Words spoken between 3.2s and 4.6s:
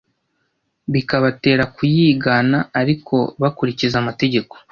bakurikiza amategeko